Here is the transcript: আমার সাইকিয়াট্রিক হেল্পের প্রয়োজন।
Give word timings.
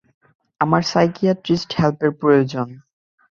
আমার 0.61 0.81
সাইকিয়াট্রিক 0.83 1.61
হেল্পের 1.79 2.11
প্রয়োজন। 2.21 2.67